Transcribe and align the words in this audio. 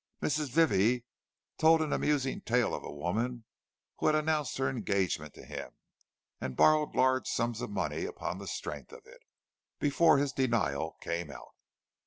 Mrs. 0.19 0.49
Vivie 0.49 1.05
told 1.59 1.79
an 1.79 1.93
amusing 1.93 2.41
tale 2.41 2.73
of 2.73 2.83
a 2.83 2.91
woman 2.91 3.43
who 3.99 4.07
had 4.07 4.15
announced 4.15 4.57
her 4.57 4.67
engagement 4.67 5.35
to 5.35 5.45
him, 5.45 5.73
and 6.39 6.55
borrowed 6.57 6.95
large 6.95 7.27
sums 7.27 7.61
of 7.61 7.69
money 7.69 8.05
upon 8.05 8.39
the 8.39 8.47
strength 8.47 8.91
of 8.91 9.05
it, 9.05 9.21
before 9.79 10.17
his 10.17 10.33
denial 10.33 10.97
came 11.01 11.29
out. 11.29 11.53